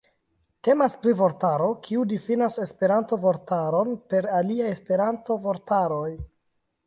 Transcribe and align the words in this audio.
Temas 0.67 0.93
pri 1.01 1.11
vortaro, 1.19 1.67
kiu 1.87 2.05
difinas 2.13 2.57
Esperanto-vorton 2.63 3.93
per 4.13 4.29
aliaj 4.41 4.73
Esperanto-vortoj. 4.79 6.09